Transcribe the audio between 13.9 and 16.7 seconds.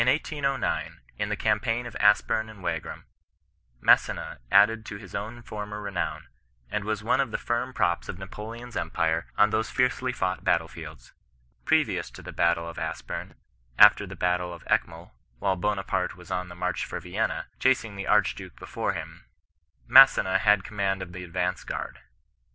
the battle of Eckmuhl, while Bonaparte was on the